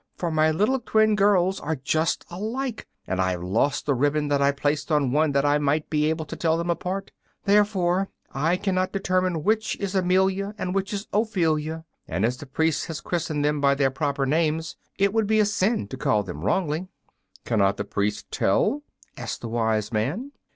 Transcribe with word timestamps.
For 0.15 0.31
my 0.31 0.49
little 0.49 0.79
twin 0.79 1.15
girls 1.15 1.59
are 1.59 1.75
just 1.75 2.25
alike, 2.31 2.87
and 3.05 3.21
I 3.21 3.33
have 3.33 3.43
lost 3.43 3.85
the 3.85 3.93
ribbon 3.93 4.29
that 4.29 4.41
I 4.41 4.51
placed 4.51 4.91
on 4.91 5.11
one 5.11 5.31
that 5.33 5.45
I 5.45 5.59
might 5.59 5.91
be 5.91 6.09
able 6.09 6.25
to 6.25 6.35
tell 6.35 6.57
them 6.57 6.71
apart. 6.71 7.11
Therefore 7.45 8.09
I 8.31 8.57
cannot 8.57 8.93
determine 8.93 9.43
which 9.43 9.75
is 9.79 9.93
Amelia 9.93 10.55
and 10.57 10.73
which 10.73 10.91
is 10.91 11.07
Ophelia, 11.13 11.85
and 12.07 12.25
as 12.25 12.35
the 12.37 12.47
priest 12.47 12.87
has 12.87 12.99
christened 12.99 13.45
them 13.45 13.61
by 13.61 13.75
their 13.75 13.91
proper 13.91 14.25
names 14.25 14.75
it 14.97 15.13
would 15.13 15.27
be 15.27 15.39
a 15.39 15.45
sin 15.45 15.87
to 15.89 15.97
call 15.97 16.23
them 16.23 16.41
wrongly." 16.43 16.87
[Illustration: 16.87 16.87
Three 17.05 17.25
Wise 17.27 17.29
Men 17.29 17.33
of 17.35 17.43
Gotham] 17.43 17.59
"Cannot 17.59 17.77
the 17.77 17.93
priest 17.93 18.31
tell?" 18.31 18.83
asked 19.23 19.41
the 19.41 19.49
wise 19.49 19.91
man. 19.91 20.31